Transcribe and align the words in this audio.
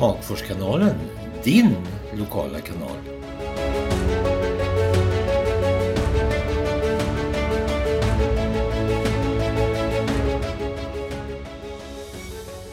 Hagforskanalen, 0.00 0.94
din 1.44 1.76
lokala 2.12 2.60
kanal. 2.60 2.96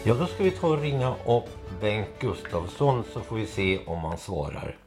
Ja, 0.04 0.14
då 0.14 0.28
ska 0.28 0.44
vi 0.44 0.52
ta 0.52 0.68
och 0.68 0.82
ringa 0.82 1.10
upp 1.10 1.82
Bengt 1.82 2.20
Gustafsson 2.20 3.04
så 3.14 3.22
får 3.22 3.36
vi 3.36 3.46
se 3.46 3.80
om 3.86 4.00
han 4.00 4.18
svarar. 4.18 4.78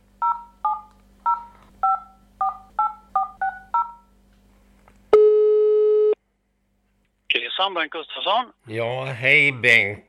Christian 7.32 7.74
Bengt 7.74 7.92
Gustafsson. 7.92 8.52
Ja, 8.66 9.04
hej 9.04 9.52
Bengt. 9.52 10.07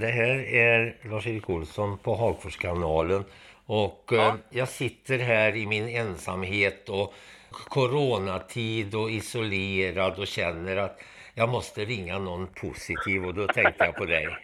Det 0.00 0.06
här 0.06 0.54
är 0.54 0.96
Lars-Erik 1.02 1.50
Olsson 1.50 1.98
på 1.98 2.14
Hagforskanalen. 2.14 3.24
Och 3.66 4.04
Ja. 4.10 4.28
eh, 4.28 4.34
jag 4.50 4.68
sitter 4.68 5.18
här 5.18 5.56
i 5.56 5.66
min 5.66 5.88
ensamhet 5.88 6.88
och 6.88 7.14
coronatid 7.50 8.94
och 8.94 9.10
isolerad 9.10 10.18
och 10.18 10.26
känner 10.26 10.76
att 10.76 11.00
jag 11.34 11.48
måste 11.48 11.84
ringa 11.84 12.18
någon 12.18 12.46
positiv 12.46 13.24
och 13.26 13.34
då 13.34 13.46
tänkte 13.46 13.84
jag 13.84 13.94
på 13.96 14.04
dig. 14.04 14.28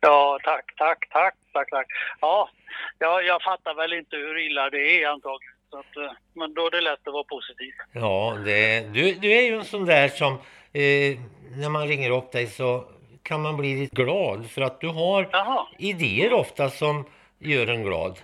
Ja, 0.00 0.38
tack, 0.44 0.64
tack, 0.76 1.08
tack, 1.10 1.34
tack, 1.52 1.70
tack. 1.70 1.86
Ja, 2.20 2.50
jag, 2.98 3.24
jag 3.24 3.42
fattar 3.42 3.74
väl 3.74 3.92
inte 3.92 4.16
hur 4.16 4.38
illa 4.46 4.70
det 4.70 5.02
är 5.02 5.08
antagligen. 5.08 5.54
Så 5.70 5.78
att, 5.78 5.96
eh, 5.96 6.12
men 6.34 6.54
då 6.54 6.66
är 6.66 6.70
det 6.70 6.80
lätt 6.80 7.06
att 7.08 7.12
vara 7.12 7.24
positiv. 7.24 7.72
Ja, 7.92 8.36
det, 8.44 8.80
du, 8.80 9.12
du 9.14 9.32
är 9.32 9.42
ju 9.42 9.54
en 9.58 9.64
sån 9.64 9.84
där 9.84 10.08
som 10.08 10.32
eh, 10.72 11.18
när 11.56 11.68
man 11.68 11.88
ringer 11.88 12.10
upp 12.10 12.32
dig 12.32 12.46
så 12.46 12.84
kan 13.28 13.42
man 13.42 13.56
bli 13.56 13.74
lite 13.80 13.96
glad 14.02 14.50
för 14.50 14.62
att 14.62 14.80
du 14.80 14.88
har 14.88 15.28
Jaha. 15.32 15.66
idéer 15.78 16.32
ofta 16.32 16.70
som 16.70 17.04
gör 17.38 17.66
en 17.66 17.82
glad. 17.82 18.18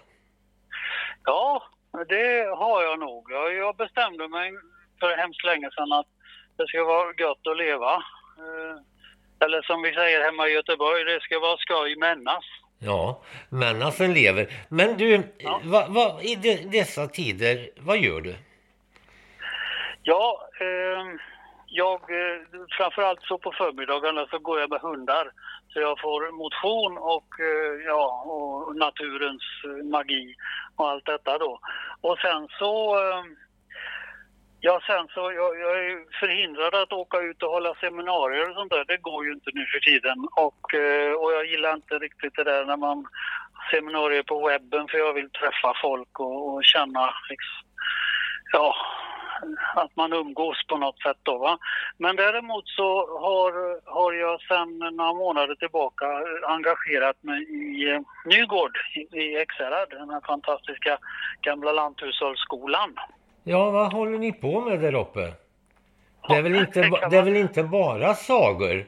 Ja, 1.24 1.62
det 2.08 2.56
har 2.56 2.82
jag 2.82 2.98
nog. 2.98 3.32
Jag, 3.32 3.76
bestämde 3.76 4.28
mig 4.28 4.52
för 5.00 5.16
hemskt 5.16 5.44
länge 5.44 5.70
sedan 5.70 5.92
att 5.92 6.06
det 6.56 6.66
ska 6.66 6.84
vara 6.84 7.12
gött 7.18 7.46
att 7.50 7.56
leva. 7.56 7.94
Eh, 8.38 8.76
Eller 9.46 9.62
som 9.62 9.82
vi 9.82 9.92
säger 9.94 10.24
hemma 10.24 10.48
i 10.48 10.52
Göteborg, 10.52 11.04
det 11.04 11.20
ska 11.20 11.38
vara 11.38 11.56
skoj 11.56 11.96
männas. 11.96 12.44
Ja, 12.78 13.22
männasen 13.48 14.14
lever. 14.14 14.46
Men 14.68 14.96
du, 14.96 15.22
Ja. 15.38 15.60
va, 15.64 15.86
va, 15.88 16.18
i 16.22 16.34
de, 16.34 16.56
dessa 16.56 17.06
tider, 17.06 17.70
vad 17.78 17.98
gör 17.98 18.20
du? 18.20 18.34
Ja, 20.02 20.48
eh, 20.60 21.06
jag 21.76 22.00
eh, 22.00 22.40
framförallt 22.78 23.22
så 23.22 23.38
på 23.38 23.52
förmiddagarna 23.52 24.26
så 24.30 24.38
går 24.38 24.60
jag 24.60 24.70
med 24.70 24.80
hundar. 24.80 25.30
Så 25.68 25.80
jag 25.80 26.00
får 26.00 26.20
motion 26.42 26.98
och, 26.98 27.40
eh, 27.40 27.86
ja, 27.86 28.04
och 28.26 28.76
naturens 28.76 29.42
eh, 29.64 29.84
magi 29.90 30.34
och 30.76 30.88
allt 30.88 31.06
detta 31.06 31.38
då. 31.38 31.60
Och 32.00 32.18
sen 32.18 32.48
så 32.58 32.96
Ja, 34.66 34.80
sen 34.86 35.08
så 35.14 35.20
jag, 35.20 35.60
jag 35.60 35.84
är 35.84 36.18
förhindrad 36.20 36.74
att 36.74 36.92
åka 36.92 37.18
ut 37.20 37.42
och 37.42 37.50
hålla 37.50 37.74
seminarier 37.74 38.50
och 38.50 38.56
sånt 38.56 38.72
där. 38.72 38.84
Det 38.84 38.96
går 38.96 39.24
ju 39.26 39.32
inte 39.32 39.50
nu 39.54 39.66
för 39.66 39.80
tiden. 39.80 40.18
Och, 40.36 40.64
och 41.20 41.32
jag 41.32 41.46
gillar 41.46 41.74
inte 41.74 41.94
riktigt 41.98 42.34
det 42.34 42.44
där 42.44 42.64
när 42.64 42.76
man 42.76 43.06
seminarier 43.70 44.22
på 44.22 44.48
webben 44.48 44.88
för 44.88 44.98
jag 44.98 45.12
vill 45.12 45.30
träffa 45.30 45.72
folk 45.82 46.20
och, 46.20 46.54
och 46.54 46.64
känna 46.64 47.14
liksom, 47.30 47.68
ja, 48.52 48.74
att 49.74 49.96
man 49.96 50.12
umgås 50.12 50.66
på 50.68 50.78
något 50.78 51.02
sätt 51.02 51.16
då 51.22 51.38
va. 51.38 51.58
Men 51.98 52.16
däremot 52.16 52.68
så 52.68 53.18
har, 53.18 53.80
har 53.94 54.12
jag 54.12 54.40
sedan 54.40 54.78
några 54.78 55.12
månader 55.12 55.54
tillbaka 55.54 56.06
engagerat 56.42 57.22
mig 57.22 57.42
i 57.42 57.90
eh, 57.90 58.00
Nygård 58.24 58.78
i, 59.12 59.34
Ekshärad, 59.34 59.90
den 59.90 60.10
här 60.10 60.20
fantastiska 60.26 60.98
gamla 61.40 61.72
lanthushållsskolan. 61.72 62.94
Ja, 63.44 63.70
vad 63.70 63.92
håller 63.92 64.18
ni 64.18 64.32
på 64.32 64.60
med 64.60 64.80
där 64.80 64.94
uppe? 64.94 65.32
Det 66.28 66.34
är 66.34 66.42
väl 66.42 66.54
inte, 66.54 66.80
det 67.10 67.16
är 67.16 67.22
väl 67.22 67.36
inte 67.36 67.62
bara 67.62 68.14
sagor? 68.14 68.86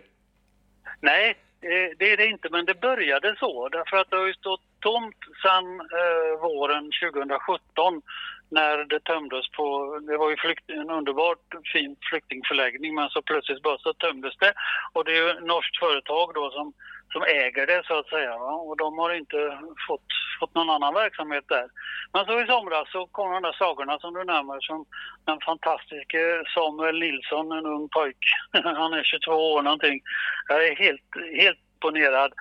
Nej, 1.01 1.31
eh, 1.61 1.97
det 1.99 2.13
är 2.13 2.17
det 2.17 2.27
inte, 2.27 2.49
men 2.51 2.65
det 2.65 2.81
började 2.81 3.37
så. 3.39 3.69
Därför 3.69 3.97
att 3.97 4.11
det 4.11 4.17
har 4.17 4.27
ju 4.27 4.35
stått 4.35 4.61
tomt 4.81 5.17
sedan 5.43 5.81
eh, 5.81 6.41
våren 6.41 6.91
2017 7.13 8.03
när 8.49 8.85
det 8.85 9.01
tömdes 9.01 9.49
på, 9.49 9.99
det 10.09 10.17
var 10.17 10.31
ju 10.31 10.37
flykt, 10.37 10.71
en 10.71 10.91
underbart 10.91 11.45
fin 11.73 11.97
flyktingförläggning 12.11 12.95
men 12.95 13.09
så 13.09 13.23
plötsligt 13.23 13.63
bara 13.63 13.79
så 13.79 13.93
tömdes 13.93 14.37
det. 14.37 14.53
Och 14.93 15.05
det 15.05 15.13
är 15.17 15.23
ju 15.23 15.31
ett 15.31 15.45
norskt 15.45 15.79
företag 15.79 16.35
då 16.35 16.51
som, 16.51 16.73
som 17.13 17.23
äger 17.23 17.67
det 17.67 17.83
så 17.87 17.99
att 17.99 18.09
säga. 18.09 18.39
Va? 18.39 18.53
Och 18.53 18.77
de 18.77 18.99
har 18.99 19.15
inte 19.15 19.59
fått, 19.89 20.09
fått 20.41 20.55
någon 20.55 20.71
annan 20.71 20.95
verksamhet 20.95 21.45
där. 21.49 21.67
Men 22.13 22.25
så 22.25 22.41
i 22.41 22.47
somras 22.47 22.93
så 22.93 23.07
kom 23.07 23.33
de 23.33 23.43
där 23.43 23.53
sagorna 23.53 23.99
som 23.99 24.15
du 24.15 24.25
nämner 24.25 24.61
som 24.61 24.85
den 25.25 25.41
fantastiske 25.41 26.43
Samuel 26.55 26.99
Nilsson, 26.99 27.53
en 27.53 27.67
ung 27.67 27.89
pojk. 27.89 28.19
Han 28.81 28.93
är 28.93 29.03
22 29.03 29.33
år 29.33 29.63
någonting. 29.63 30.01
Jag 30.49 30.67
är 30.67 30.77
helt, 30.77 31.03
helt 31.37 31.59
imponerad. 31.77 32.33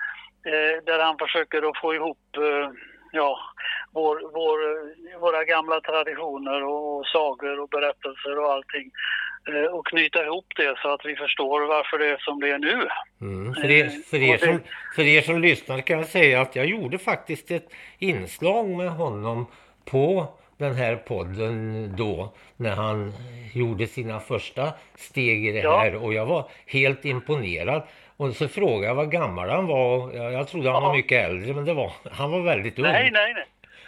Eh, 0.46 0.84
där 0.86 1.00
han 1.00 1.18
försöker 1.18 1.70
att 1.70 1.78
få 1.78 1.96
ihop 1.96 2.38
eh, 2.38 2.70
ja, 3.12 3.40
vår, 3.96 4.16
vår, 4.40 4.58
eh, 4.72 5.20
våra 5.20 5.44
gamla 5.44 5.82
traditioner 5.82 6.64
och, 6.64 7.06
sagor 7.08 7.60
och 7.60 7.70
berättelser 7.70 8.40
och 8.40 8.52
allting. 8.52 8.92
Eh, 9.50 9.74
och 9.76 9.88
knyta 9.88 10.26
ihop 10.26 10.46
det 10.56 10.76
så 10.82 10.94
att 10.94 11.06
vi 11.06 11.16
förstår 11.16 11.68
varför 11.68 11.98
det 11.98 12.08
är 12.08 12.18
som 12.18 12.40
det 12.40 12.50
är 12.50 12.58
nu. 12.58 12.88
Mm. 13.22 13.54
För, 13.54 13.72
er, 13.72 13.90
för, 14.10 14.18
er 14.18 14.38
som, 14.38 14.60
för 14.96 15.04
er 15.04 15.22
som 15.22 15.42
lyssnar 15.42 15.82
kan 15.82 15.98
jag 15.98 16.08
säga 16.08 16.42
att 16.42 16.56
jag 16.56 16.66
gjorde 16.66 16.98
faktiskt 16.98 17.52
ett 17.52 17.70
inslag 18.00 18.70
med 18.70 18.90
honom 18.90 19.46
på 19.86 20.28
den 20.58 20.76
här 20.76 20.96
podden 20.96 21.90
då 21.98 22.34
när 22.58 22.76
han 22.76 23.14
gjorde 23.54 23.88
sina 23.88 24.20
första 24.20 24.74
steg 24.96 25.48
i 25.48 25.52
det 25.52 25.60
Ja. 25.60 25.78
här 25.78 25.96
och 25.96 26.14
jag 26.14 26.26
var 26.26 26.50
helt 26.66 27.06
imponerad. 27.06 27.84
Och 28.18 28.36
så 28.36 28.48
frågade 28.48 28.88
jag 28.88 28.96
vad 28.96 29.12
gammal 29.12 29.50
han 29.50 29.68
var 29.68 30.14
jag, 30.14 30.34
jag 30.34 30.48
trodde 30.48 30.72
han 30.72 30.84
var 30.84 30.96
mycket 30.96 31.30
äldre 31.30 31.54
men 31.54 31.66
det 31.66 31.74
var, 31.74 31.92
han 32.12 32.32
var 32.32 32.42
väldigt 32.42 32.80
ung. 32.80 32.86
Nej, 32.86 33.12
nej, 33.14 33.34
nej. 33.34 33.46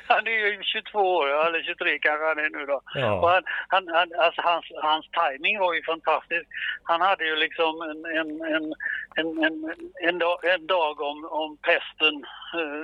Han 0.15 0.27
är 0.27 0.31
ju 0.31 0.63
22 0.63 0.99
år, 0.99 1.45
eller 1.47 1.63
23 1.63 1.99
kanske 1.99 2.25
han 2.25 2.39
är 2.39 2.49
nu 2.49 2.65
då. 2.65 2.73
Och 2.75 2.81
Ja. 2.95 3.29
han, 3.33 3.43
han, 3.67 3.87
han, 3.95 4.19
alltså 4.25 4.41
hans, 4.41 4.65
hans 4.83 5.05
timing 5.19 5.59
var 5.59 5.73
ju 5.73 5.83
fantastisk. 5.83 6.45
Han 6.83 7.01
hade 7.01 7.25
ju 7.25 7.35
liksom 7.35 7.81
en, 7.81 8.05
en, 8.19 8.29
en, 8.55 8.73
en, 9.19 9.43
en, 9.45 9.73
en, 10.09 10.19
dag, 10.19 10.45
en 10.45 10.67
dag 10.67 11.01
om, 11.01 11.25
om 11.25 11.57
pesten 11.57 12.15
eh, 12.59 12.83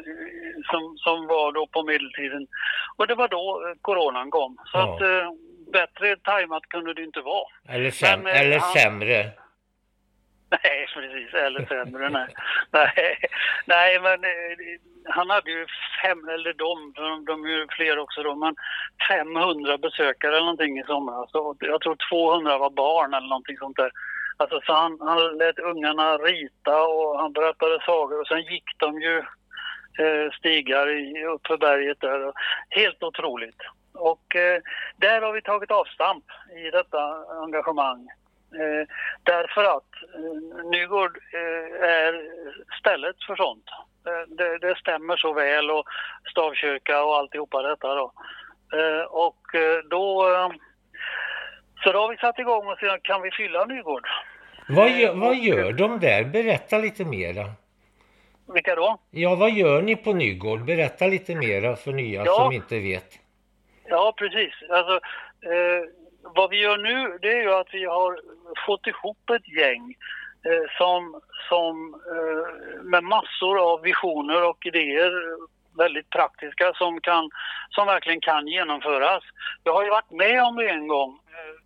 som, 0.72 0.98
som 0.98 1.28
var 1.28 1.52
då 1.52 1.68
på 1.68 1.84
medeltiden. 1.84 2.48
Och 2.98 3.08
det 3.08 3.16
var 3.16 3.28
då 3.28 3.64
eh, 3.68 3.76
coronan 3.82 4.32
kom. 4.32 4.58
Så 4.66 4.78
Ja. 4.78 4.96
att 4.96 5.02
eh, 5.02 5.30
bättre 5.74 6.16
tajmat 6.16 6.64
kunde 6.70 6.94
det 6.94 7.04
inte 7.04 7.22
vara. 7.22 7.48
Eller, 7.70 7.92
säm, 7.92 8.20
Men, 8.20 8.34
eh, 8.36 8.42
eller 8.42 8.60
han- 8.60 8.74
sämre. 8.74 9.30
Nej, 10.64 10.88
precis. 10.94 11.34
Eller 11.34 11.66
sämre. 11.66 12.10
Nej, 12.10 12.28
nej, 12.72 13.18
nej 13.66 14.00
men 14.00 14.24
eh, 14.24 14.58
han 15.06 15.30
hade 15.30 15.52
ju 15.52 15.66
fem, 16.04 16.30
eller 16.30 16.54
de, 16.54 16.94
de, 16.96 17.26
de 17.26 17.46
är 17.46 17.50
ju 17.50 17.68
fler 17.70 18.00
också 18.00 18.24
då, 18.24 18.36
men 18.36 18.56
500 19.10 19.78
besökare 19.78 20.32
eller 20.32 20.46
någonting 20.46 20.80
i 20.80 20.84
somras. 20.84 21.36
Alltså, 21.36 21.56
jag 21.60 21.82
tror 21.82 21.98
200 22.10 22.58
var 22.58 22.70
barn 22.70 23.14
eller 23.14 23.28
någonting 23.28 23.58
sånt 23.58 23.78
där. 23.78 23.92
Alltså, 24.38 24.62
så 24.66 24.74
han, 24.74 24.98
han 25.02 25.38
lät 25.38 25.60
ungarna 25.60 26.18
rita 26.18 26.84
och 26.84 27.20
han 27.20 27.34
berättade 27.34 27.80
sagor 27.86 28.22
och 28.22 28.28
sen 28.28 28.42
gick 28.42 28.78
de 28.78 29.02
ju 29.02 29.18
eh, 30.00 30.32
stigar 30.32 30.88
uppför 31.36 31.58
berget 31.58 32.02
där. 32.02 32.34
Helt 32.70 33.04
otroligt. 33.04 33.62
Och 33.94 34.36
eh, 34.36 34.62
där 34.98 35.22
har 35.22 35.34
vi 35.34 35.42
tagit 35.42 35.72
avstamp 35.72 36.26
i 36.66 36.72
detta 36.72 37.00
engagemang. 37.44 38.10
Eh, 38.60 38.88
därför 39.24 39.64
att 39.64 39.92
eh, 40.16 40.70
Nygård 40.70 41.18
eh, 41.34 41.90
är 41.90 42.14
stället 42.80 43.16
för 43.28 43.36
sånt. 43.36 43.66
Eh, 44.08 44.36
det, 44.38 44.58
det 44.58 44.76
stämmer 44.78 45.18
så 45.18 45.34
väl 45.34 45.72
och 45.72 45.86
stavkyrka 46.32 47.04
och 47.04 47.16
alltihopa 47.18 47.62
detta 47.62 47.96
då. 47.96 48.14
Eh, 48.74 49.04
och 49.04 49.56
eh, 49.56 49.78
då... 49.90 50.26
Så 51.84 51.92
då 51.92 52.00
har 52.00 52.10
vi 52.10 52.18
satt 52.18 52.40
igång 52.40 52.68
och 52.68 52.78
se 52.80 53.00
kan 53.04 53.22
vi 53.22 53.32
fylla 53.32 53.66
Nygård. 53.66 54.08
Vad 54.70 54.90
gör, 54.92 55.14
vad 55.14 55.36
gör 55.36 55.72
de 55.74 56.00
där? 56.00 56.24
Berätta 56.24 56.78
lite 56.78 57.06
mera. 57.06 57.46
Vilka 58.54 58.76
då? 58.76 58.98
Ja, 59.12 59.36
vad 59.36 59.52
gör 59.52 59.82
ni 59.82 59.96
på 59.96 60.14
Nygård? 60.14 60.66
Berätta 60.66 61.08
lite 61.08 61.36
mera 61.36 61.76
för 61.76 61.92
nya 61.92 62.26
Ja. 62.26 62.34
som 62.36 62.52
inte 62.52 62.80
vet. 62.80 63.20
Ja, 63.86 64.14
precis. 64.18 64.54
Alltså, 64.70 65.00
vad 66.24 66.50
vi 66.50 66.58
gör 66.62 66.78
nu 66.78 67.18
det 67.22 67.32
är 67.32 67.42
ju 67.42 67.54
att 67.54 67.74
vi 67.74 67.86
har 67.86 68.20
fått 68.66 68.88
ihop 68.88 69.30
ett 69.30 69.48
gäng 69.48 69.96
eh, 70.46 70.66
som, 70.78 71.22
som 71.50 71.96
eh, 72.16 72.84
med 72.84 73.04
massor 73.04 73.72
av 73.72 73.82
visioner 73.82 74.50
och 74.50 74.66
idéer, 74.66 75.14
väldigt 75.78 76.10
praktiska, 76.10 76.74
som, 76.74 77.02
kan, 77.02 77.30
som 77.70 77.88
verkligen 77.88 78.22
kan 78.22 78.48
genomföras. 78.48 79.24
Jag 79.64 79.74
har 79.74 79.84
ju 79.84 79.90
varit 79.90 80.12
med 80.12 80.44
om 80.44 80.56
det 80.56 80.70
en 80.70 80.88
gång. 80.88 81.20
Eh, 81.28 81.64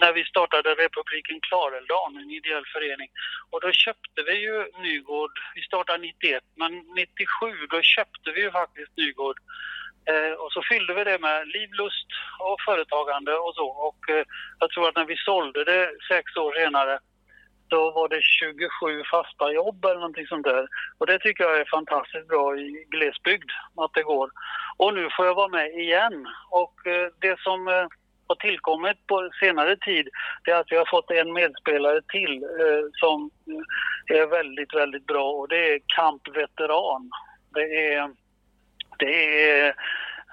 när 0.00 0.12
vi 0.12 0.24
startade 0.24 0.70
Republiken 0.74 1.40
Klarälvdalen, 1.40 2.22
en 2.22 2.30
ideell 2.30 2.66
förening. 2.74 3.10
Och 3.50 3.60
då 3.60 3.72
köpte 3.72 4.22
vi 4.26 4.36
ju 4.46 4.56
Nygård, 4.82 5.30
vi 5.54 5.62
startade 5.62 5.98
91, 5.98 6.42
men 6.56 6.72
97 6.96 7.66
då 7.70 7.82
köpte 7.82 8.30
vi 8.34 8.40
ju 8.40 8.50
faktiskt 8.50 8.96
Nygård. 8.96 9.38
Eh, 10.10 10.32
och 10.42 10.52
så 10.52 10.62
fyllde 10.70 10.94
vi 10.94 11.04
det 11.04 11.18
med 11.18 11.48
liv, 11.48 11.70
lust 11.72 12.10
och 12.38 12.60
företagande 12.68 13.32
och 13.34 13.54
så. 13.54 13.66
Och 13.68 14.10
eh, 14.10 14.24
jag 14.58 14.70
tror 14.70 14.88
att 14.88 14.96
när 14.96 15.04
vi 15.04 15.16
sålde 15.16 15.64
det 15.64 15.90
sex 16.08 16.36
år 16.36 16.52
senare 16.52 16.98
då 17.68 17.90
var 17.90 18.08
det 18.08 18.22
27 18.22 19.02
fasta 19.10 19.52
jobb 19.52 19.84
eller 19.84 19.94
någonting 19.94 20.26
sånt 20.26 20.44
där. 20.44 20.68
Och 20.98 21.06
det 21.06 21.18
tycker 21.18 21.44
jag 21.44 21.60
är 21.60 21.64
fantastiskt 21.70 22.28
bra 22.28 22.58
i 22.58 22.86
glesbygd, 22.90 23.50
att 23.76 23.94
det 23.94 24.02
går. 24.02 24.30
Och 24.76 24.94
nu 24.94 25.08
får 25.16 25.26
jag 25.26 25.34
vara 25.34 25.48
med 25.48 25.68
igen. 25.70 26.26
Och 26.50 26.86
eh, 26.86 27.08
det 27.20 27.40
som 27.40 27.68
eh, 27.68 27.86
har 28.28 28.36
tillkommit 28.36 29.06
på 29.06 29.30
senare 29.40 29.76
tid, 29.76 30.08
det 30.44 30.50
är 30.50 30.60
att 30.60 30.72
vi 30.72 30.76
har 30.76 30.90
fått 30.90 31.10
en 31.10 31.32
medspelare 31.32 32.00
till 32.12 32.42
eh, 32.42 32.84
som 32.92 33.30
eh, 34.10 34.16
är 34.20 34.26
väldigt, 34.26 34.74
väldigt 34.74 35.06
bra 35.06 35.30
och 35.30 35.48
det 35.48 35.74
är 35.74 35.80
kampveteran. 35.96 37.10
Det 37.54 37.92
är, 37.92 38.10
det 38.98 39.50
är 39.50 39.74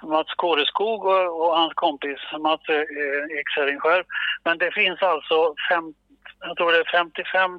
Mats 0.03 0.33
Kåreskog 0.35 1.05
och, 1.05 1.41
och 1.41 1.57
hans 1.57 1.73
kompis 1.73 2.19
Mats 2.39 2.69
eh, 2.69 3.39
Eksäring 3.39 3.79
själv. 3.79 4.03
Men 4.43 4.57
det 4.57 4.71
finns 4.71 5.01
alltså 5.01 5.55
fem, 5.69 5.93
jag 6.39 6.57
tror 6.57 6.71
det 6.71 6.77
är 6.77 6.91
55 6.91 7.51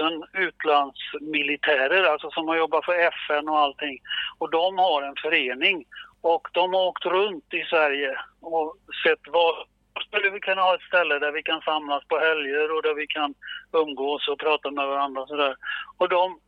000 0.00 0.24
utlandsmilitärer, 0.32 2.04
alltså 2.04 2.30
som 2.30 2.48
har 2.48 2.56
jobbat 2.56 2.84
för 2.84 2.94
FN 2.94 3.48
och 3.48 3.58
allting. 3.58 3.98
Och 4.38 4.50
de 4.50 4.78
har 4.78 5.02
en 5.02 5.16
förening 5.22 5.84
och 6.20 6.48
de 6.52 6.74
har 6.74 6.86
åkt 6.86 7.06
runt 7.06 7.54
i 7.54 7.62
Sverige 7.70 8.18
och 8.40 8.76
sett 9.04 9.20
vad 9.28 9.54
skulle 10.06 10.30
vi 10.30 10.40
kunna 10.40 10.62
ha 10.62 10.74
ett 10.74 10.88
ställe 10.90 11.18
där 11.18 11.32
vi 11.32 11.42
kan 11.42 11.60
samlas 11.60 12.04
på 12.04 12.18
helger 12.18 12.76
och 12.76 12.82
där 12.82 12.94
vi 12.94 13.06
kan 13.06 13.34
umgås 13.72 14.28
och 14.28 14.38
prata 14.38 14.70
med 14.70 14.86
varandra 14.86 15.22
och 15.22 15.28
sådär. 15.28 15.56
Och 15.98 16.08
de, 16.08 16.38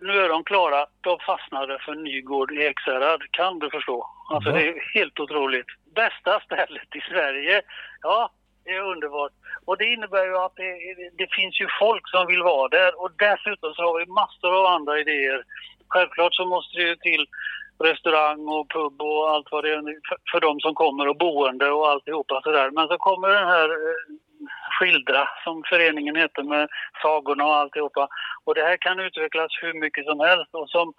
nu 0.00 0.12
är 0.12 0.28
de 0.28 0.44
klara, 0.44 0.86
de 1.00 1.18
fastnade 1.18 1.78
för 1.78 1.94
Nygård 1.94 2.52
i 2.52 2.64
Ekshärad, 2.64 3.22
kan 3.30 3.58
du 3.58 3.70
förstå? 3.70 4.06
Alltså 4.30 4.50
det 4.50 4.68
är 4.68 4.94
helt 4.94 5.20
otroligt. 5.20 5.66
Bästa 5.94 6.40
stället 6.40 6.96
i 6.96 7.00
Sverige, 7.00 7.62
ja 8.02 8.30
det 8.64 8.74
är 8.74 8.80
underbart. 8.80 9.32
Och 9.64 9.78
det 9.78 9.84
innebär 9.84 10.24
ju 10.26 10.36
att 10.36 10.56
det, 10.56 10.72
det, 11.18 11.28
finns 11.38 11.60
ju 11.60 11.66
folk 11.80 12.08
som 12.08 12.26
vill 12.26 12.42
vara 12.42 12.68
där 12.68 13.02
och 13.02 13.10
dessutom 13.18 13.74
så 13.74 13.82
har 13.82 13.98
vi 13.98 14.06
massor 14.06 14.52
av 14.60 14.66
andra 14.66 15.00
idéer. 15.00 15.44
Självklart 15.88 16.34
så 16.34 16.44
måste 16.44 16.78
det 16.78 16.82
ju 16.82 16.96
till 16.96 17.26
restaurang 17.78 18.48
och 18.48 18.70
pub 18.70 19.02
och 19.02 19.30
allt 19.30 19.48
vad 19.50 19.64
det 19.64 19.72
är 19.72 19.82
för 20.32 20.40
de 20.40 20.60
som 20.60 20.74
kommer 20.74 21.08
och 21.08 21.16
boende 21.16 21.70
och 21.70 21.88
alltihopa 21.88 22.40
sådär. 22.42 22.70
Men 22.70 22.88
så 22.88 22.98
kommer 22.98 23.28
den 23.28 23.48
här 23.48 23.68
eh, 23.68 24.27
Skildra 24.78 25.28
som 25.44 25.62
föreningen 25.68 26.16
heter 26.16 26.42
med 26.42 26.68
sagorna 27.02 27.44
och 27.44 27.56
alltihopa. 27.56 28.08
Och 28.44 28.54
det 28.54 28.62
här 28.62 28.76
kan 28.76 29.00
utvecklas 29.00 29.50
hur 29.62 29.74
mycket 29.80 30.04
som 30.04 30.20
helst. 30.20 30.54
Och 30.54 30.70
som, 30.70 30.92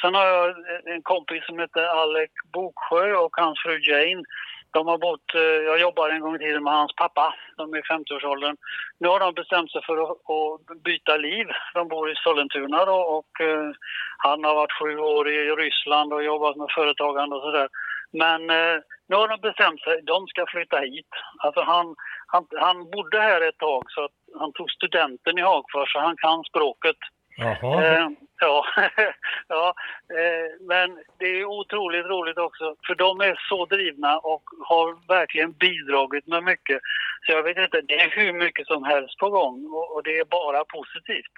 sen 0.00 0.14
har 0.14 0.26
jag 0.26 0.54
en 0.94 1.02
kompis 1.02 1.46
som 1.46 1.58
heter 1.58 1.82
Alec 1.82 2.30
Boksjö 2.52 3.14
och 3.14 3.36
hans 3.36 3.62
fru 3.62 3.78
Jane 3.78 4.24
de 4.72 4.86
har 4.86 4.98
bott, 4.98 5.34
eh, 5.34 5.40
jag 5.40 5.80
jobbade 5.80 6.12
en 6.12 6.20
gång 6.20 6.36
i 6.36 6.38
tiden 6.38 6.64
med 6.64 6.72
hans 6.72 6.94
pappa, 6.96 7.34
de 7.56 7.74
är 7.74 7.78
i 7.78 7.82
50-årsåldern. 7.82 8.56
Nu 8.98 9.08
har 9.08 9.20
de 9.20 9.34
bestämt 9.34 9.72
sig 9.72 9.82
för 9.86 9.96
att, 10.02 10.10
att, 10.10 10.82
byta 10.82 11.16
liv. 11.16 11.46
De 11.74 11.88
bor 11.88 12.10
i 12.10 12.14
Sollentuna 12.14 12.84
då 12.84 12.98
och 13.16 13.40
eh, 13.40 13.70
han 14.18 14.44
har 14.44 14.54
varit 14.54 14.78
sju 14.78 14.98
år 14.98 15.28
i 15.28 15.50
Ryssland 15.50 16.12
och 16.12 16.24
jobbat 16.24 16.56
med 16.56 16.66
företagande 16.74 17.36
och 17.36 17.42
sådär. 17.42 17.68
Men 18.12 18.50
eh, 18.50 18.78
nu 19.08 19.16
har 19.16 19.28
de 19.28 19.40
bestämt 19.40 19.80
sig, 19.80 20.02
de 20.02 20.26
ska 20.26 20.46
flytta 20.46 20.78
hit. 20.78 21.12
Alltså 21.38 21.60
han, 21.60 21.94
han, 22.26 22.46
han 22.60 22.90
bodde 22.90 23.20
här 23.20 23.48
ett 23.48 23.58
tag 23.58 23.82
så 23.88 24.04
att 24.04 24.16
han 24.38 24.52
tog 24.52 24.70
studenten 24.70 25.38
i 25.38 25.42
Hagfors 25.42 25.92
så 25.92 25.98
han 26.00 26.16
kan 26.16 26.44
språket. 26.44 26.96
Eh, 27.40 28.08
ja, 28.40 28.64
ja 29.48 29.74
eh, 30.18 30.66
men 30.68 30.98
det 31.18 31.26
är 31.26 31.44
otroligt 31.44 32.06
roligt 32.06 32.38
också 32.38 32.76
för 32.86 32.94
de 32.94 33.20
är 33.20 33.40
så 33.48 33.66
drivna 33.66 34.18
och 34.18 34.42
har 34.64 35.08
verkligen 35.08 35.52
bidragit 35.52 36.26
med 36.26 36.44
mycket. 36.44 36.80
Så 37.26 37.32
jag 37.32 37.42
vet 37.42 37.58
inte, 37.58 37.80
det 37.80 38.00
är 38.00 38.10
hur 38.10 38.32
mycket 38.32 38.66
som 38.66 38.84
helst 38.84 39.18
på 39.18 39.30
gång 39.30 39.66
och, 39.72 39.94
och 39.94 40.02
det 40.02 40.18
är 40.18 40.24
bara 40.24 40.64
positivt. 40.64 41.36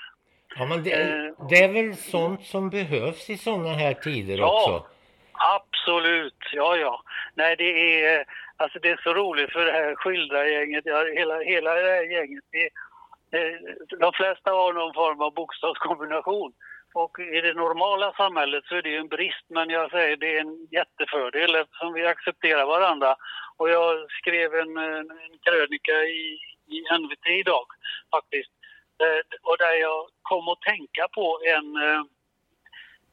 Ja, 0.57 0.67
men 0.67 0.83
det, 0.83 0.93
eh, 0.93 1.49
det, 1.49 1.65
är 1.65 1.73
väl 1.73 1.97
sånt 1.97 2.43
som 2.43 2.71
behövs 2.71 3.31
i 3.31 3.37
sådana 3.37 3.73
här 3.73 3.95
tider 3.95 4.39
ja, 4.39 4.63
också? 4.63 4.87
Absolut, 5.43 6.43
ja 6.53 6.77
ja. 6.77 7.03
Nej 7.35 7.57
det 7.57 7.65
är, 8.05 8.21
eh, 8.21 8.27
alltså 8.57 8.79
det 8.79 8.91
är 8.91 9.01
så 9.03 9.15
roligt 9.15 9.53
för 9.53 9.65
det 9.65 9.73
här 9.73 9.95
skildrargänget... 9.95 10.83
ja, 10.87 11.05
hela, 11.05 11.41
hela 11.41 11.75
det 11.75 11.91
här 11.91 12.03
gänget. 12.03 12.45
Det, 12.53 12.67
eh, 13.39 13.59
de 13.99 14.13
flesta 14.13 14.51
har 14.51 14.73
någon 14.73 14.95
form 14.95 15.21
av 15.21 15.35
bokstavskombination. 15.35 16.53
Och 16.95 17.19
i 17.19 17.41
det 17.41 17.55
normala 17.55 18.13
samhället 18.13 18.65
så 18.65 18.75
är 18.75 18.83
det 18.83 18.97
en 18.97 19.09
brist, 19.09 19.47
men 19.49 19.71
jag 19.71 19.91
säger 19.91 20.17
det 20.17 20.37
är 20.37 20.41
en 20.41 20.69
jättefördel 20.71 21.55
eftersom 21.55 21.93
vi 21.93 22.07
accepterar 22.07 22.67
varandra. 22.67 23.17
Och 23.57 23.71
jag 23.71 24.11
skrev 24.11 24.55
en, 24.55 24.77
en 24.77 25.09
krönika 25.45 25.93
i, 26.05 26.39
i 26.67 26.79
NVT 26.99 27.27
idag 27.27 27.67
faktiskt, 28.11 28.53
eh, 29.03 29.21
och 29.43 29.59
där 29.59 29.75
jag 29.81 30.09
kom 30.23 30.49
att 30.49 30.61
tänka 30.61 31.09
på 31.09 31.41
en, 31.45 31.77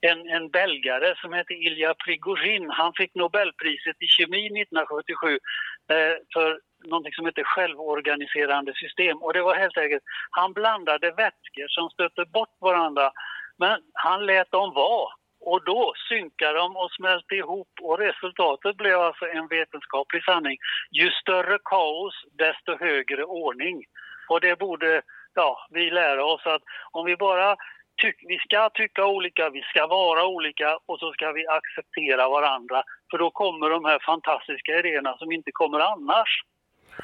en, 0.01 0.30
en 0.30 0.50
belgare 0.50 1.16
som 1.22 1.34
heter 1.34 1.56
Ilja 1.68 1.94
Prigozhin. 1.94 2.69
Han 2.69 2.94
fick 2.98 3.16
Nobelpriset 3.16 3.96
i 4.00 4.07
kemi 4.07 4.46
1977 4.46 5.40
eh, 5.92 6.16
för 6.34 6.60
någonting 6.86 7.13
som 7.13 7.25
heter 7.25 7.44
självorganiserande 7.44 8.74
system. 8.74 9.18
Och 9.18 9.34
det 9.34 9.42
var 9.42 9.56
helt 9.56 9.78
enkelt, 9.78 10.04
han 10.31 10.54
blandade 10.54 11.07
vätskor 11.12 11.68
som 11.68 11.90
stötte 11.90 12.25
bort 12.25 12.56
varandra. 12.60 13.12
Men 13.57 13.80
han 13.94 14.25
lät 14.25 14.51
dem 14.51 14.74
vara. 14.74 15.10
Och 15.42 15.63
då 15.63 15.94
synkade 16.10 16.54
de 16.54 16.78
och 16.78 16.92
smälte 16.92 17.36
ihop 17.36 17.69
och 17.81 18.00
resultatet 18.00 18.78
blev 18.78 19.00
alltså 19.00 19.25
en 19.25 19.48
vetenskaplig 19.48 20.24
sanning. 20.24 20.57
Ju 20.92 21.10
större 21.12 21.57
kaos, 21.63 22.13
desto 22.38 22.78
högre 22.86 23.24
ordning. 23.24 23.84
Och 24.30 24.42
det 24.42 24.60
borde 24.60 25.02
ja, 25.34 25.68
vi 25.69 25.90
lära 25.90 26.25
oss 26.25 26.45
att 26.45 26.62
om 26.92 27.06
vi 27.06 27.16
bara 27.16 27.56
tyck, 28.00 28.16
vi 28.28 28.38
ska 28.38 28.69
tycka 28.74 29.06
olika, 29.06 29.50
vi 29.50 29.62
ska 29.62 29.88
vara 29.88 30.25
olika 30.25 30.78
och 30.86 31.00
så 31.00 31.12
ska 31.12 31.31
vi 31.31 31.48
acceptera 31.48 32.30
varandra. 32.30 32.84
För 33.12 33.18
då 33.18 33.31
kommer 33.31 33.69
de 33.69 33.86
här 33.86 34.00
fantastiska 34.06 34.80
idéerna 34.80 35.18
som 35.18 35.31
inte 35.31 35.51
kommer 35.51 35.80
annars. 35.80 36.44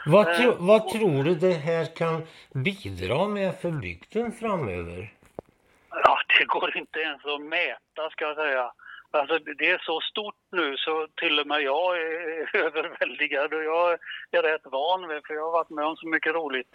Vad, 0.06 0.36
tro, 0.38 0.50
eh, 0.50 0.56
vad 0.59 0.89
tror 0.89 1.24
du 1.24 1.36
det 1.36 1.53
här 1.53 1.86
kan 1.95 2.27
bidra 2.53 3.27
med 3.27 3.56
för 3.62 3.71
bygden 3.71 4.31
framöver? 4.31 5.13
Ja, 5.89 6.17
det 6.38 6.46
går 6.46 6.77
inte 6.77 7.00
ens 7.00 7.25
att 7.25 7.41
mäta 7.41 8.10
ska 8.12 8.25
jag 8.25 8.36
säga. 8.36 8.72
Alltså, 9.15 9.39
det 9.39 9.69
är 9.69 9.81
så 9.81 10.01
stort 10.01 10.36
nu 10.51 10.77
så 10.77 11.07
till 11.22 11.39
och 11.39 11.48
med 11.48 11.62
jag 11.62 11.98
är 11.98 12.55
överväldigad 12.65 13.53
och 13.53 13.63
jag 13.63 14.00
är 14.31 14.41
rätt 14.41 14.62
van 14.63 15.07
vid 15.07 15.25
för 15.27 15.34
jag 15.34 15.45
har 15.45 15.51
varit 15.51 15.69
med 15.69 15.86
om 15.86 15.95
så 15.95 16.07
mycket 16.07 16.34
roligt. 16.36 16.67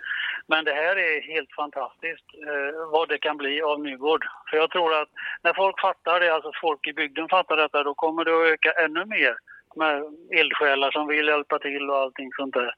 Men 0.47 0.65
det 0.65 0.75
här 0.75 0.97
är 0.97 1.23
helt 1.35 1.53
fantastiskt 1.53 2.27
eh, 2.47 2.91
vad 2.93 3.09
det 3.09 3.19
kan 3.19 3.37
bli 3.37 3.63
av 3.63 3.81
Nygård. 3.81 4.25
För 4.51 4.57
jag 4.57 4.71
tror 4.71 4.95
att 4.95 5.09
när 5.43 5.53
folk 5.53 5.81
fattar 5.81 6.21
det, 6.21 6.35
alltså 6.35 6.51
folk 6.61 6.87
i 6.87 6.93
bygden 6.93 7.29
fattar 7.29 7.57
detta, 7.57 7.83
då 7.83 7.95
kommer 7.95 8.25
det 8.25 8.35
att 8.41 8.53
öka 8.53 8.71
ännu 8.85 9.05
mer 9.05 9.35
med 9.77 10.03
eldsjälar 10.41 10.91
som 10.91 11.07
vill 11.07 11.29
hjälpa 11.29 11.59
till 11.59 11.91
och 11.91 11.97
allting 11.97 12.31
sånt 12.37 12.55
där. 12.55 12.75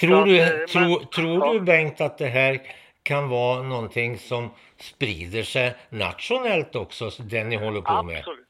Tror 0.00 0.24
du, 0.24 0.42
att, 0.42 0.68
tro, 0.68 0.80
men, 0.80 1.06
tror 1.06 1.46
ja. 1.46 1.52
du 1.52 1.60
Bengt 1.60 2.00
att 2.00 2.18
det 2.18 2.26
här 2.26 2.60
kan 3.02 3.28
vara 3.28 3.62
någonting 3.62 4.18
som 4.18 4.50
sprider 4.76 5.42
sig 5.42 5.74
nationellt 5.88 6.76
också, 6.76 7.10
det 7.30 7.44
ni 7.44 7.56
håller 7.56 7.80
på 7.80 8.02
med? 8.02 8.18
Absolut. 8.18 8.41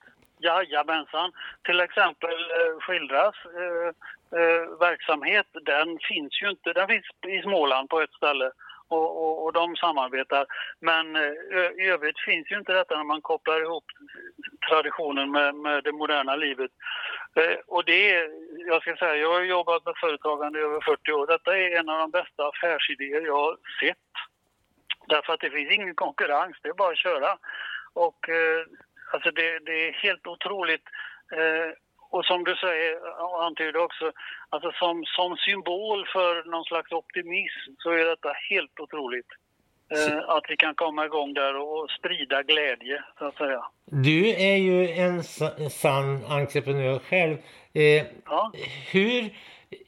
Jajamensan. 0.42 1.32
Till 1.62 1.80
exempel 1.80 2.30
eh, 2.30 2.80
Skildras 2.80 3.34
eh, 3.44 3.88
eh, 4.40 4.78
verksamhet, 4.80 5.46
den 5.52 5.98
finns 6.08 6.42
ju 6.42 6.50
inte, 6.50 6.72
den 6.72 6.88
finns 6.88 7.06
i 7.26 7.42
Småland 7.42 7.88
på 7.88 8.00
ett 8.00 8.12
ställe 8.12 8.50
och, 8.88 9.22
och, 9.22 9.44
och 9.44 9.52
de 9.52 9.76
samarbetar. 9.76 10.46
Men 10.80 11.16
eh, 11.16 11.70
i 11.82 11.88
övrigt 11.88 12.20
finns 12.20 12.50
ju 12.50 12.58
inte 12.58 12.72
detta 12.72 12.96
när 12.96 13.04
man 13.04 13.20
kopplar 13.20 13.62
ihop 13.62 13.84
traditionen 14.68 15.30
med, 15.30 15.54
med 15.54 15.84
det 15.84 15.92
moderna 15.92 16.36
livet. 16.36 16.70
Eh, 17.34 17.56
och 17.66 17.84
det 17.84 18.10
är, 18.10 18.30
jag 18.66 18.82
ska 18.82 18.96
säga, 18.96 19.16
jag 19.16 19.32
har 19.32 19.40
jobbat 19.40 19.86
med 19.86 19.94
företagande 19.96 20.58
i 20.58 20.62
över 20.62 20.80
40 20.80 21.12
år. 21.12 21.26
Detta 21.26 21.58
är 21.58 21.78
en 21.78 21.88
av 21.88 21.98
de 21.98 22.10
bästa 22.10 22.48
affärsidéer 22.48 23.20
jag 23.20 23.36
har 23.36 23.56
sett. 23.80 23.98
Därför 25.08 25.32
att 25.32 25.40
det 25.40 25.50
finns 25.50 25.72
ingen 25.72 25.94
konkurrens, 25.94 26.56
det 26.62 26.68
är 26.68 26.74
bara 26.74 26.92
att 26.92 26.98
köra. 26.98 27.38
Och 27.92 28.28
eh, 28.28 28.64
alltså 29.12 29.30
det, 29.30 29.58
det 29.66 29.88
är 29.88 29.92
helt 29.92 30.26
otroligt. 30.26 30.86
Eh, 31.32 31.70
och 32.10 32.24
som 32.24 32.44
du 32.44 32.54
säger 32.56 33.22
och 33.22 33.44
antyder 33.44 33.76
också, 33.76 34.12
alltså 34.48 34.72
som, 34.72 35.04
som 35.04 35.36
symbol 35.36 36.06
för 36.06 36.50
någon 36.50 36.64
slags 36.64 36.92
optimism 36.92 37.70
så 37.78 37.90
är 37.90 38.04
detta 38.04 38.32
helt 38.50 38.80
otroligt. 38.80 39.30
Eh, 39.94 40.18
att 40.28 40.44
vi 40.48 40.56
kan 40.56 40.74
komma 40.74 41.04
igång 41.04 41.34
där 41.34 41.56
och 41.56 41.90
sprida 41.90 42.42
glädje, 42.42 43.02
så 43.18 43.24
att 43.24 43.36
säga. 43.36 43.64
Du 43.84 44.28
är 44.28 44.56
ju 44.56 44.88
en 44.88 45.24
sann 45.70 46.24
entreprenör 46.28 46.98
själv. 46.98 47.36
Eh, 47.72 48.04
ja. 48.24 48.52
Hur 48.92 49.24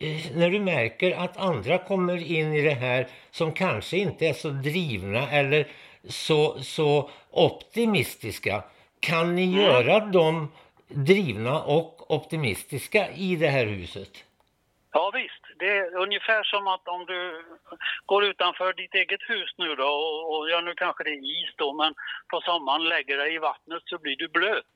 eh, 0.00 0.36
när 0.36 0.50
du 0.50 0.60
märker 0.60 1.16
att 1.16 1.36
andra 1.36 1.78
kommer 1.78 2.32
in 2.32 2.52
i 2.54 2.62
det 2.62 2.74
här 2.74 3.06
som 3.30 3.52
kanske 3.52 3.96
inte 3.96 4.26
är 4.26 4.32
så 4.32 4.48
drivna 4.48 5.30
eller 5.30 5.66
så, 6.08 6.62
så 6.62 7.10
optimistiska. 7.30 8.62
Kan 9.06 9.34
ni 9.34 9.44
Mm. 9.46 9.60
göra 9.60 10.00
dem 10.00 10.52
drivna 10.88 11.62
och 11.62 12.10
optimistiska 12.10 13.08
i 13.10 13.36
det 13.36 13.46
här 13.48 13.66
huset? 13.66 14.10
Ja 14.92 15.10
visst, 15.14 15.44
det 15.58 15.68
är 15.78 15.96
ungefär 15.96 16.42
som 16.42 16.66
att 16.66 16.88
om 16.88 17.06
du 17.06 17.44
går 18.06 18.24
utanför 18.24 18.72
ditt 18.72 18.94
eget 18.94 19.20
hus 19.28 19.50
nu 19.56 19.74
då 19.74 19.84
och, 19.84 20.36
och 20.38 20.50
ja 20.50 20.60
nu 20.60 20.74
kanske 20.76 21.04
det 21.04 21.10
är 21.10 21.42
is 21.42 21.50
då 21.56 21.72
men 21.72 21.94
på 22.30 22.40
sommaren 22.40 22.84
lägger 22.84 23.16
dig 23.16 23.34
i 23.34 23.38
vattnet 23.38 23.82
så 23.86 23.98
blir 23.98 24.16
du 24.16 24.28
blöt. 24.28 24.74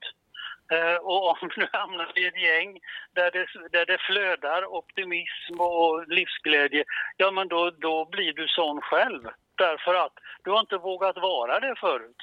Eh, 0.71 0.95
och 0.95 1.29
om 1.43 1.49
du 1.55 1.67
hamnar 1.73 2.11
i 2.19 2.25
ett 2.25 2.41
gäng 2.41 2.79
där 3.15 3.31
det, 3.31 3.45
där 3.77 3.85
det 3.85 3.97
flödar 4.07 4.65
optimism 4.65 5.55
och 5.59 6.07
livsglädje, 6.07 6.83
ja 7.17 7.31
men 7.31 7.47
då, 7.47 7.71
då 7.71 8.05
blir 8.05 8.33
du 8.33 8.47
sån 8.47 8.81
själv. 8.81 9.23
Därför 9.57 9.93
att 9.93 10.13
du 10.43 10.51
har 10.51 10.59
inte 10.59 10.77
vågat 10.77 11.17
vara 11.17 11.59
det 11.59 11.75
förut. 11.79 12.17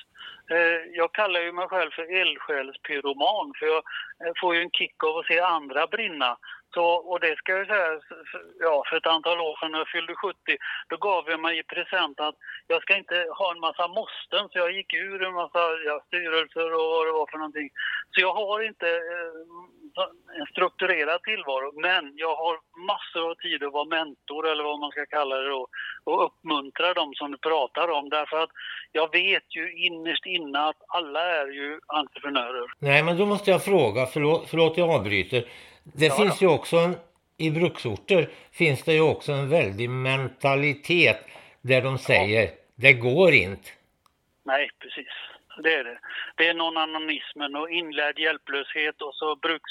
Eh, 0.50 0.80
jag 0.92 1.12
kallar 1.12 1.40
ju 1.40 1.52
mig 1.52 1.68
själv 1.68 1.90
för 1.90 2.20
eldsjälspyroman 2.20 3.52
för 3.58 3.66
jag 3.66 3.82
eh, 4.24 4.32
får 4.40 4.54
ju 4.54 4.60
en 4.60 4.70
kick 4.70 5.04
av 5.04 5.16
att 5.16 5.26
se 5.26 5.40
andra 5.40 5.86
brinna. 5.86 6.38
Så, 6.74 6.84
och 6.84 7.20
det 7.20 7.36
ska 7.36 7.52
jag 7.52 7.66
säga, 7.66 8.00
för, 8.30 8.42
ja, 8.60 8.82
för 8.88 8.96
ett 8.96 9.06
antal 9.06 9.40
år 9.40 9.56
sedan 9.56 9.72
när 9.72 9.78
jag 9.78 9.88
fyllde 9.88 10.14
70, 10.14 10.36
då 10.88 10.96
gav 10.96 11.24
jag 11.30 11.40
mig 11.40 11.58
i 11.58 11.62
present 11.62 12.20
att 12.20 12.34
jag 12.66 12.82
ska 12.82 12.96
inte 12.96 13.26
ha 13.38 13.52
en 13.52 13.60
massa 13.60 13.88
måsten, 13.88 14.48
så 14.48 14.58
jag 14.58 14.72
gick 14.72 14.94
ur 14.94 15.22
en 15.22 15.34
massa 15.34 15.62
ja, 15.86 16.00
styrelser 16.06 16.74
och 16.74 16.90
vad 16.94 17.06
det 17.06 17.12
var 17.12 17.26
för 17.30 17.38
någonting. 17.38 17.68
Så 18.10 18.20
jag 18.20 18.34
har 18.34 18.62
inte 18.62 18.88
eh, 18.88 19.32
en 20.40 20.46
strukturerad 20.46 21.22
tillvaro, 21.22 21.80
men 21.80 22.12
jag 22.16 22.36
har 22.36 22.54
massor 22.90 23.30
av 23.30 23.34
tid 23.34 23.62
att 23.62 23.72
vara 23.72 23.94
mentor 23.98 24.48
eller 24.48 24.64
vad 24.64 24.80
man 24.80 24.90
ska 24.90 25.06
kalla 25.06 25.36
det 25.36 25.48
då, 25.48 25.68
och 26.04 26.24
uppmuntra 26.24 26.94
dem 26.94 27.14
som 27.14 27.30
du 27.32 27.38
pratar 27.38 27.88
om. 27.88 28.08
Därför 28.08 28.36
att 28.36 28.50
jag 28.92 29.12
vet 29.12 29.56
ju 29.56 29.72
innerst 29.86 30.26
inne 30.36 30.58
att 30.68 30.76
alla 30.88 31.20
är 31.20 31.46
ju 31.46 31.80
entreprenörer. 31.86 32.66
Nej, 32.78 33.02
men 33.02 33.18
då 33.18 33.26
måste 33.26 33.50
jag 33.50 33.64
fråga, 33.64 34.06
förlåt, 34.06 34.48
förlåt 34.50 34.76
jag 34.78 34.90
avbryter. 34.90 35.44
Det 35.84 36.06
Ja, 36.06 36.14
finns 36.14 36.42
ju 36.42 36.46
också 36.46 36.76
en, 36.76 36.96
i 37.38 37.50
bruksorter 37.50 38.28
finns 38.52 38.82
det 38.82 38.92
ju 38.94 39.00
också 39.00 39.32
en 39.32 39.48
väldig 39.48 39.90
mentalitet 39.90 41.26
där 41.62 41.82
de 41.82 41.98
säger 41.98 42.50
det 42.74 42.92
går 42.92 43.32
inte. 43.32 43.68
Nej, 44.44 44.70
precis. 44.78 45.08
Det 45.62 45.74
är 45.74 45.84
det. 45.84 45.98
Det 46.36 46.48
är 46.48 46.54
non-anonismen 46.54 47.56
och 47.56 47.70
inlärd 47.70 48.18
hjälplöshet 48.18 49.02
och 49.02 49.14
så 49.14 49.36
bruks... 49.36 49.70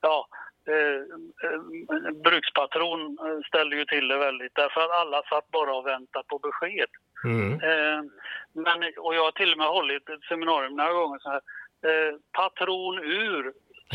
Ja, 0.00 0.28
eh, 0.68 1.00
eh, 1.44 2.12
brukspatron 2.24 3.18
eh, 3.26 3.40
ställde 3.48 3.76
ju 3.76 3.84
till 3.84 4.08
det 4.08 4.18
väldigt 4.18 4.54
därför 4.54 4.80
att 4.80 4.90
alla 4.90 5.22
satt 5.22 5.50
bara 5.50 5.74
och 5.74 5.86
väntade 5.86 6.24
på 6.28 6.38
besked. 6.38 6.90
Mm. 7.24 7.52
Eh, 7.52 8.00
men, 8.52 8.92
och 8.98 9.14
jag 9.14 9.24
har 9.24 9.32
till 9.32 9.52
och 9.52 9.58
med 9.58 9.66
hållit 9.66 10.08
ett 10.08 10.24
seminarium 10.28 10.76
några 10.76 10.92
gånger 10.92 11.18
så 11.18 11.30
här. 11.30 11.40
Eh, 11.86 12.14
patron 12.32 12.98
ur 12.98 13.52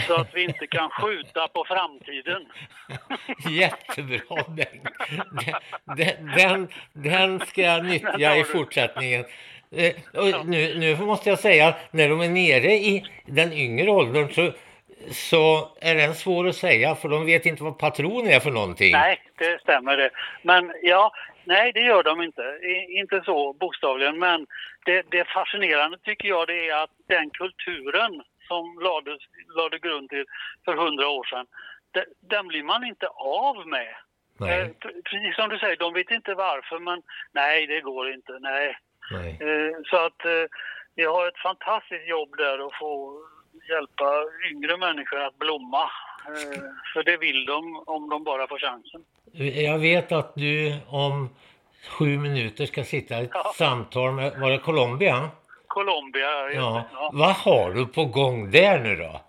så 0.08 0.14
att 0.14 0.36
vi 0.36 0.44
inte 0.44 0.68
kan 0.68 0.90
skjuta 0.90 1.48
på 1.48 1.66
framtiden. 1.68 2.46
Jättebra 3.50 4.44
Bengt. 4.48 4.90
Den, 5.98 6.32
den, 6.38 6.68
den 6.94 7.40
ska 7.40 7.62
jag 7.62 7.86
nyttja 7.86 8.38
i 8.38 8.44
fortsättningen. 8.44 9.26
Och 10.14 10.48
nu, 10.48 10.80
nu 10.80 10.96
måste 10.96 11.30
jag 11.30 11.40
säga, 11.40 11.76
när 11.92 12.10
de 12.10 12.22
är 12.22 12.30
nere 12.30 12.74
i 12.74 13.06
den 13.26 13.54
yngre 13.54 13.92
åldern 13.92 14.30
så, 14.30 14.52
så 15.12 15.78
är 15.82 15.96
den 15.96 16.16
svår 16.16 16.48
att 16.48 16.56
säga 16.56 16.96
för 16.96 17.10
de 17.10 17.26
vet 17.26 17.46
inte 17.46 17.64
vad 17.64 17.78
patron 17.78 18.28
är 18.28 18.40
för 18.40 18.52
någonting. 18.52 18.92
Nej, 18.92 19.22
det 19.38 19.62
stämmer 19.62 19.98
det. 19.98 20.10
Men 20.42 20.74
ja, 20.84 21.12
nej 21.44 21.72
det 21.74 21.82
gör 21.82 22.04
de 22.04 22.22
inte. 22.22 22.42
I, 22.42 23.00
inte 23.00 23.22
så 23.26 23.54
bokstavligen. 23.54 24.20
Men 24.20 24.48
det, 24.86 25.06
det 25.12 25.28
fascinerande 25.28 25.98
tycker 25.98 26.28
jag 26.28 26.48
det 26.48 26.70
är 26.70 26.84
att 26.84 26.92
den 27.08 27.30
kulturen 27.30 28.24
som 28.48 28.80
lades, 28.84 29.22
lade 29.56 29.80
grund 29.80 30.10
till 30.10 30.26
för 30.66 30.76
hundra 30.76 31.08
år 31.08 31.24
sedan, 31.24 31.46
de, 31.92 32.04
den 32.20 32.48
blir 32.48 32.64
man 32.64 32.84
inte 32.84 33.08
av 33.08 33.68
med. 33.68 33.96
Eh, 34.50 34.68
precis 35.04 35.36
som 35.36 35.50
du 35.50 35.58
säger, 35.60 35.76
de 35.76 35.94
vet 35.94 36.12
inte 36.12 36.34
varför 36.34 36.80
men 36.80 37.02
nej 37.32 37.68
det 37.68 37.82
går 37.82 38.14
inte, 38.14 38.40
nej. 38.40 38.78
nej. 39.12 39.30
Eh, 39.42 39.76
så 39.86 39.98
att 39.98 40.26
eh, 40.26 40.46
jag 40.96 41.14
har 41.14 41.28
ett 41.28 41.38
fantastiskt 41.38 42.08
jobb 42.08 42.38
där 42.38 42.68
att 42.68 42.76
få 42.80 43.22
hjälpa 43.70 44.24
yngre 44.52 44.78
människor 44.78 45.20
att 45.22 45.40
blomma. 45.40 45.84
Eh, 46.28 46.62
för 46.94 47.04
det 47.04 47.18
vill 47.18 47.46
de 47.46 47.84
om 47.86 48.10
de 48.10 48.24
bara 48.24 48.48
får 48.48 48.60
chansen. 48.60 49.04
Jag 49.64 49.80
vet 49.80 50.12
att 50.12 50.36
du 50.36 50.78
om 50.88 51.30
sju 51.90 52.18
minuter 52.18 52.66
ska 52.66 52.84
sitta 52.84 53.22
i 53.22 53.24
ett 53.24 53.30
Ja. 53.34 53.54
samtal 53.56 54.12
med, 54.12 54.40
var 54.40 54.50
det 54.52 54.58
Colombia? 54.58 55.30
Colombia. 55.68 56.52
Ja. 56.52 56.84
ja. 56.94 57.10
Vad 57.14 57.36
har 57.36 57.72
du 57.74 57.86
på 57.88 58.06
gång 58.06 58.52
där 58.52 58.80
nu 58.80 58.96
då? 58.96 59.22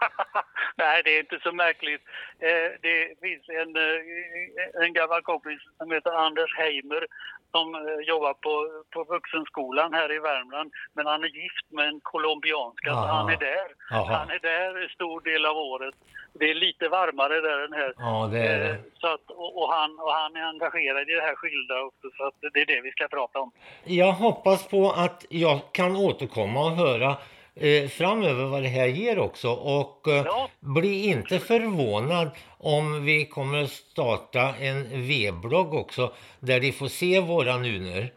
Nej, 0.76 1.02
det 1.04 1.10
är 1.16 1.20
inte 1.20 1.40
så 1.42 1.52
märkligt. 1.52 2.02
Eh, 2.38 2.70
det 2.82 3.20
finns 3.20 3.48
en, 3.48 3.76
eh, 3.76 4.84
en 4.84 4.92
gammal 4.92 5.22
kompis 5.22 5.60
som 5.78 5.90
heter 5.92 6.10
Anders 6.26 6.56
Heimer 6.56 7.06
som 7.54 7.66
eh, 7.74 7.80
jobbar 8.12 8.34
på, 8.46 8.54
på 8.94 9.00
vuxenskolan 9.14 9.90
här 9.98 10.12
i 10.12 10.18
Värmland. 10.18 10.68
Men 10.96 11.06
han 11.06 11.24
är 11.24 11.32
gift 11.42 11.66
med 11.76 11.86
en 11.88 12.00
colombianska, 12.00 12.90
så 12.90 12.96
Aha. 12.98 13.16
han 13.16 13.28
är 13.28 13.36
där. 13.36 13.68
Jaha. 13.90 14.16
Han 14.18 14.30
är 14.30 14.38
där 14.52 14.82
en 14.82 14.88
stor 14.88 15.20
del 15.20 15.46
av 15.46 15.56
året. 15.56 15.94
Det 16.40 16.50
är 16.50 16.54
lite 16.54 16.88
varmare 16.88 17.40
där 17.40 17.58
än 17.64 17.72
här. 17.72 17.92
Ja, 17.96 18.28
det 18.32 18.38
är 18.38 18.60
Eh, 18.60 18.66
det. 18.66 18.78
Så 19.00 19.06
att, 19.06 19.30
och, 19.30 19.62
och, 19.62 19.68
han, 19.72 19.90
och 19.98 20.12
han 20.12 20.36
är 20.36 20.44
engagerad 20.54 21.08
i 21.10 21.14
det 21.14 21.26
här 21.28 21.34
skilda 21.34 21.80
också, 21.88 22.06
så 22.16 22.22
att 22.26 22.34
det 22.54 22.60
är 22.60 22.66
det 22.66 22.80
vi 22.80 22.90
ska 22.90 23.08
prata 23.08 23.38
om. 23.40 23.50
Jag 23.84 24.12
hoppas 24.12 24.68
på 24.68 24.90
att 24.90 25.26
jag 25.28 25.60
kan 25.72 25.96
återkomma 25.96 26.60
och 26.64 26.76
höra 26.84 27.16
eh, 27.60 27.88
framöver 27.88 28.44
vad 28.44 28.62
det 28.62 28.68
här 28.68 28.86
ger 28.86 29.18
också. 29.18 29.50
Och 29.50 30.08
eh, 30.08 30.22
Ja. 30.26 30.48
bli 30.60 31.06
inte 31.06 31.38
förvånad 31.38 32.30
om 32.58 33.04
vi 33.04 33.26
kommer 33.26 33.62
att 33.62 33.70
starta 33.70 34.54
en 34.60 35.06
V-blogg 35.06 35.74
också 35.74 36.12
där 36.40 36.60
de 36.60 36.72
får 36.72 36.88
se 36.88 37.20
våra 37.20 37.56
nuner. 37.56 38.12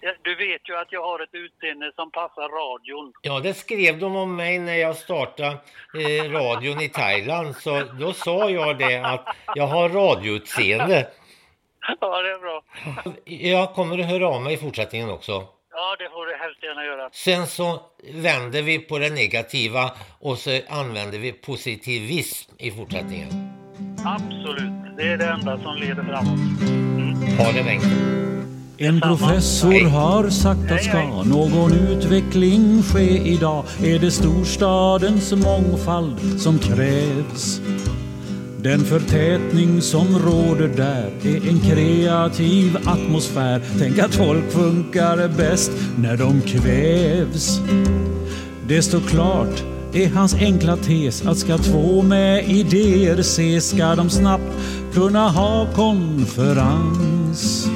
Ja, 0.00 0.12
Du 0.22 0.34
vet 0.34 0.68
ju 0.68 0.76
att 0.76 0.92
jag 0.92 1.02
har 1.02 1.22
ett 1.22 1.28
utseende 1.34 1.92
som 1.94 2.10
passar 2.10 2.48
radion. 2.48 3.12
Ja, 3.22 3.40
det 3.40 3.54
skrev 3.54 3.98
de 3.98 4.16
om 4.16 4.36
mig 4.36 4.58
när 4.58 4.76
jag 4.76 4.96
startade 4.96 5.56
eh, 5.94 6.30
radion 6.30 6.80
i 6.80 6.88
Thailand. 6.88 7.56
Så 7.56 7.82
då 8.00 8.12
sa 8.12 8.50
jag 8.50 8.78
det 8.78 8.96
att 8.96 9.36
jag 9.54 9.66
har 9.66 9.88
radioutseende. 9.88 11.08
Ja, 12.00 12.22
det 12.22 12.30
är 12.30 12.38
bra. 12.38 12.62
Jag 13.24 13.74
kommer 13.74 13.98
att 13.98 14.06
höra 14.06 14.28
av 14.28 14.42
mig 14.42 14.54
i 14.54 14.56
fortsättningen 14.56 15.10
också. 15.10 15.32
Ja, 15.74 15.96
det 15.98 16.08
får 16.10 16.26
du 16.26 16.31
helst 16.62 16.64
gärna 16.64 16.84
göra. 16.84 17.10
Sen 17.12 17.46
så 17.46 17.80
vänder 18.14 18.62
vi 18.62 18.78
på 18.78 18.98
det 18.98 19.10
negativa 19.10 19.90
och 20.20 20.38
så 20.38 20.60
använder 20.68 21.18
vi 21.18 21.32
positivism 21.32 22.50
i 22.58 22.70
fortsättningen. 22.70 23.28
Absolut. 24.04 24.96
Det 24.96 25.02
är 25.02 25.16
det 25.16 25.26
enda 25.26 25.62
som 25.62 25.76
leder 25.76 26.04
framåt. 26.04 27.38
Ha 27.38 27.52
det 27.52 27.62
Bengt. 27.62 27.84
En 28.78 29.00
professor 29.00 29.88
har 29.88 30.30
sagt 30.30 30.70
att 30.70 30.84
ska 30.84 31.22
någon 31.22 31.72
utveckling 31.72 32.82
ske 32.82 33.18
idag 33.18 33.64
är 33.84 33.98
det 33.98 34.10
storstadens 34.10 35.32
mångfald 35.32 36.40
som 36.40 36.58
krävs. 36.58 37.60
Den 38.62 38.84
förtätning 38.84 39.82
som 39.82 40.18
råder 40.18 40.68
där 40.68 41.10
är 41.22 41.48
en 41.48 41.60
kreativ 41.60 42.76
atmosfär. 42.84 43.62
Tänk 43.78 43.98
att 43.98 44.14
folk 44.14 44.52
funkar 44.52 45.28
bäst 45.28 45.72
när 45.98 46.16
de 46.16 46.40
kvävs. 46.40 47.60
Det 48.68 48.82
står 48.82 49.00
klart 49.00 49.62
är 49.92 50.08
hans 50.08 50.34
enkla 50.34 50.76
tes 50.76 51.26
att 51.26 51.38
ska 51.38 51.58
två 51.58 52.02
med 52.02 52.50
idéer 52.50 53.18
ses 53.18 53.70
ska 53.70 53.94
de 53.94 54.10
snabbt 54.10 54.56
kunna 54.94 55.28
ha 55.28 55.66
konferens. 55.74 57.68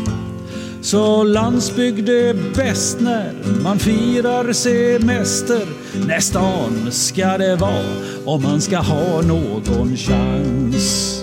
Så 0.83 1.25
landsbygd 1.25 2.09
är 2.09 2.35
bäst 2.55 3.01
när 3.01 3.33
man 3.63 3.79
firar 3.79 4.53
semester. 4.53 5.67
När 6.07 6.21
stan 6.21 6.89
ska 6.91 7.39
det 7.39 7.57
vara 7.57 8.16
om 8.27 8.43
man 8.43 8.61
ska 8.61 8.79
ha 8.79 9.23
någon 9.23 9.97
chans. 9.97 11.23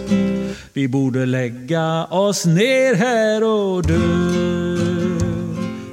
Vi 0.74 0.88
borde 0.88 1.26
lägga 1.26 2.06
oss 2.06 2.46
ner 2.46 2.96
här 2.96 3.44
och 3.44 3.84
dö. 3.84 4.34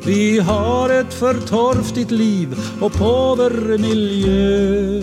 Vi 0.07 0.39
har 0.39 0.91
ett 0.91 1.15
för 1.15 1.35
torftigt 1.35 2.11
liv 2.11 2.49
och 2.81 2.93
påver 2.93 3.79
miljö. 3.79 5.03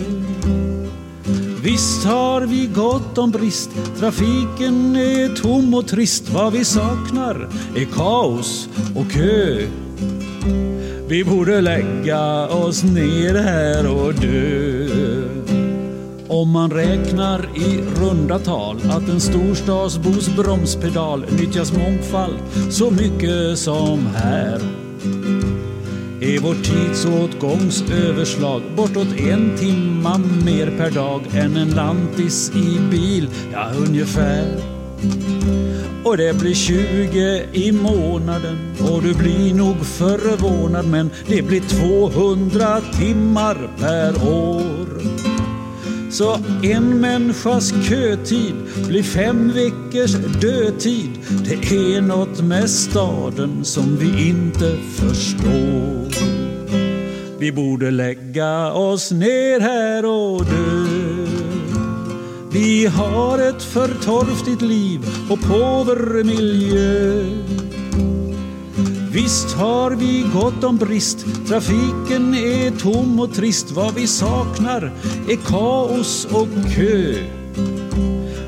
Visst 1.62 2.04
har 2.04 2.40
vi 2.40 2.66
gott 2.66 3.18
om 3.18 3.30
brist, 3.30 3.70
trafiken 3.98 4.96
är 4.96 5.36
tom 5.42 5.74
och 5.74 5.86
trist. 5.88 6.28
Vad 6.28 6.52
vi 6.52 6.64
saknar 6.64 7.48
är 7.76 7.84
kaos 7.84 8.68
och 8.96 9.10
kö. 9.10 9.66
Vi 11.08 11.24
borde 11.24 11.60
lägga 11.60 12.48
oss 12.48 12.84
ner 12.84 13.34
här 13.34 13.86
och 13.86 14.14
dö. 14.14 15.27
Om 16.30 16.50
man 16.50 16.70
räknar 16.70 17.48
i 17.56 17.80
runda 18.00 18.38
tal 18.38 18.76
att 18.90 19.08
en 19.08 19.20
storstadsbos 19.20 20.36
bromspedal 20.36 21.24
nyttjas 21.30 21.72
mångfald 21.72 22.38
så 22.70 22.90
mycket 22.90 23.58
som 23.58 24.06
här 24.06 24.60
är 26.20 26.40
vår 26.40 26.54
tidsåtgångsöverslag 26.54 28.62
bortåt 28.76 29.18
en 29.18 29.56
timma 29.58 30.18
mer 30.44 30.78
per 30.78 30.90
dag 30.90 31.22
än 31.34 31.56
en 31.56 31.70
lantis 31.70 32.50
i 32.50 32.78
bil, 32.90 33.28
ja 33.52 33.70
ungefär. 33.86 34.56
Och 36.04 36.16
det 36.16 36.38
blir 36.38 36.54
20 36.54 37.46
i 37.52 37.72
månaden 37.72 38.58
och 38.80 39.02
du 39.02 39.14
blir 39.14 39.54
nog 39.54 39.86
förvånad 39.86 40.86
men 40.86 41.10
det 41.26 41.42
blir 41.42 41.60
200 41.60 42.80
timmar 42.98 43.70
per 43.78 44.28
år. 44.28 45.27
Så 46.10 46.38
en 46.62 47.00
människas 47.00 47.72
kötid 47.88 48.54
blir 48.86 49.02
fem 49.02 49.52
veckors 49.52 50.14
dödtid. 50.40 51.10
Det 51.44 51.76
är 51.76 52.00
något 52.00 52.40
med 52.40 52.70
staden 52.70 53.64
som 53.64 53.96
vi 53.96 54.28
inte 54.28 54.76
förstår. 54.94 56.08
Vi 57.38 57.52
borde 57.52 57.90
lägga 57.90 58.72
oss 58.72 59.10
ner 59.10 59.60
här 59.60 60.04
och 60.04 60.44
dö. 60.44 60.98
Vi 62.52 62.86
har 62.86 63.38
ett 63.38 63.62
för 63.62 63.88
torftigt 64.04 64.62
liv 64.62 65.00
och 65.30 65.40
påver 65.40 66.24
miljö. 66.24 67.24
Visst 69.22 69.54
har 69.54 69.90
vi 69.90 70.24
gott 70.32 70.64
om 70.64 70.76
brist, 70.76 71.26
trafiken 71.48 72.34
är 72.34 72.70
tom 72.78 73.20
och 73.20 73.34
trist. 73.34 73.70
Vad 73.70 73.94
vi 73.94 74.06
saknar 74.06 74.92
är 75.28 75.36
kaos 75.36 76.24
och 76.24 76.48
kö. 76.76 77.14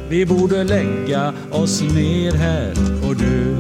Vi 0.09 0.27
borde 0.27 0.65
lägga 0.65 1.35
oss 1.51 1.83
ner 1.83 2.33
här 2.33 2.73
och 3.09 3.17
dö. 3.17 3.57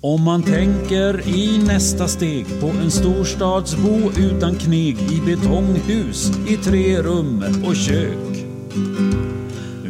Om 0.00 0.22
man 0.22 0.42
tänker 0.42 1.28
i 1.28 1.62
nästa 1.66 2.08
steg 2.08 2.60
på 2.60 2.66
en 2.66 2.90
storstadsbo 2.90 4.10
utan 4.18 4.54
kneg 4.54 4.98
i 5.12 5.20
betonghus 5.26 6.30
i 6.48 6.56
tre 6.56 7.02
rum 7.02 7.44
och 7.64 7.76
kök. 7.76 8.38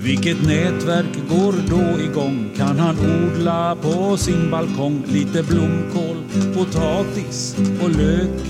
Vilket 0.09 0.43
nätverk 0.47 1.19
går 1.29 1.55
då 1.71 2.01
igång? 2.01 2.51
Kan 2.57 2.79
han 2.79 2.97
odla 2.99 3.77
på 3.77 4.17
sin 4.17 4.51
balkong 4.51 5.05
lite 5.07 5.43
blomkål, 5.43 6.17
potatis 6.55 7.57
och 7.83 7.91
lök? 7.91 8.41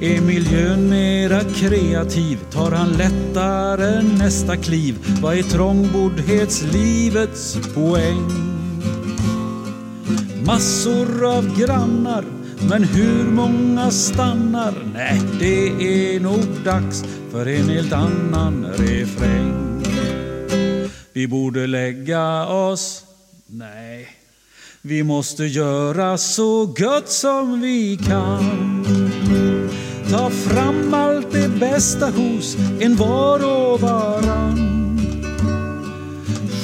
Är 0.00 0.20
miljön 0.20 0.90
mera 0.90 1.40
kreativ? 1.40 2.38
Tar 2.50 2.70
han 2.70 2.88
lättare 2.88 4.02
nästa 4.02 4.56
kliv? 4.56 4.98
Vad 5.22 5.38
är 5.38 5.42
trångboddhetslivets 5.42 7.58
poäng? 7.74 8.30
Massor 10.46 11.36
av 11.36 11.58
grannar, 11.58 12.24
men 12.70 12.84
hur 12.84 13.24
många 13.24 13.90
stannar? 13.90 14.74
Nej, 14.94 15.20
det 15.40 15.68
är 16.14 16.20
nog 16.20 16.46
dags 16.64 17.04
för 17.30 17.46
en 17.46 17.68
helt 17.68 17.92
annan 17.92 18.66
refräng. 18.78 19.67
Vi 21.18 21.28
borde 21.28 21.66
lägga 21.66 22.46
oss... 22.46 23.04
Nej, 23.46 24.08
vi 24.82 25.02
måste 25.02 25.44
göra 25.44 26.18
så 26.18 26.66
gott 26.66 27.08
som 27.08 27.60
vi 27.60 27.98
kan. 28.06 28.84
Ta 30.10 30.30
fram 30.30 30.94
allt 30.94 31.32
det 31.32 31.48
bästa 31.48 32.06
hos 32.06 32.56
en 32.80 32.96
var 32.96 33.44
och 33.44 33.80
varann. 33.80 34.58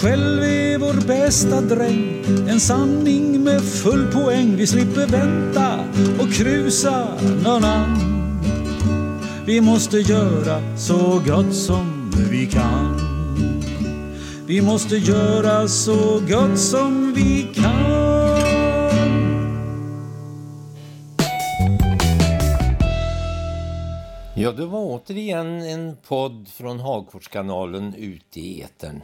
Själv 0.02 0.42
är 0.42 0.78
vår 0.78 1.06
bästa 1.06 1.60
dräng 1.60 2.24
en 2.48 2.60
sanning 2.60 3.44
med 3.44 3.62
full 3.62 4.12
poäng. 4.12 4.56
Vi 4.56 4.66
slipper 4.66 5.06
vänta 5.06 5.80
och 6.20 6.32
krusa 6.32 7.08
någon 7.44 7.64
annan. 7.64 7.98
Vi 9.46 9.60
måste 9.60 9.98
göra 9.98 10.76
så 10.76 11.22
gott 11.26 11.54
som 11.54 12.10
vi 12.30 12.46
kan. 12.46 13.03
Vi 14.46 14.62
måste 14.62 14.96
göra 14.96 15.68
så 15.68 16.20
gott 16.20 16.58
som 16.58 17.12
vi 17.12 17.52
kan. 17.54 17.94
Ja, 24.36 24.52
det 24.52 24.66
var 24.66 24.80
återigen 24.80 25.62
en 25.62 25.96
podd 25.96 26.48
från 26.48 26.80
Hagforskanalen 26.80 27.94
ute 27.94 28.40
i 28.40 28.62
etern. 28.62 29.02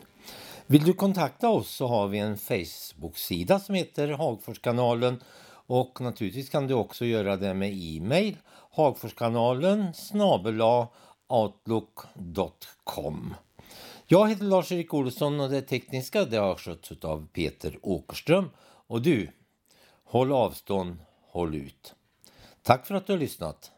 Vill 0.67 0.85
du 0.85 0.93
kontakta 0.93 1.49
oss 1.49 1.71
så 1.71 1.87
har 1.87 2.09
vi 2.09 2.19
en 2.19 2.39
Facebook-sida 2.39 3.61
som 3.61 3.75
heter 3.75 4.09
Hagforskanalen 4.09 5.23
och 5.67 6.01
naturligtvis 6.01 6.49
kan 6.49 6.67
du 6.67 6.75
också 6.75 7.05
göra 7.05 7.37
det 7.37 7.55
med 7.55 7.73
e-mail 7.73 8.37
hagforskanalen 8.71 9.95
snabela 9.95 10.89
outlook.com 11.29 13.35
jag 14.13 14.29
heter 14.29 14.45
Lars-Erik 14.45 14.95
Olsson 14.95 15.41
och 15.41 15.51
det 15.51 15.63
tekniska 15.63 16.25
det 16.25 16.37
har 16.37 16.55
skötts 16.55 16.93
av 17.05 17.27
Peter 17.33 17.79
Åkerström 17.83 18.51
och 18.87 19.03
du, 19.03 19.31
håll 20.05 20.33
avstånd, 20.33 20.97
håll 21.27 21.55
ut. 21.55 21.95
Tack 22.63 22.87
för 22.87 22.95
att 22.95 23.07
du 23.07 23.13
har 23.13 23.21
lyssnat. 23.21 23.71